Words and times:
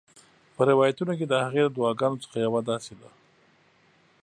په 0.55 0.61
روایتونو 0.71 1.13
کې 1.19 1.25
د 1.27 1.33
هغې 1.45 1.61
د 1.65 1.69
دعاګانو 1.75 2.21
څخه 2.23 2.37
یوه 2.45 2.59
داسي 2.69 2.95
ده: 3.01 3.09